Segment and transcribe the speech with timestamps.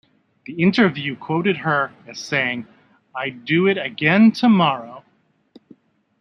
[0.47, 2.65] The interview quoted her as saying,
[3.15, 5.03] I'd do it again tomorrow.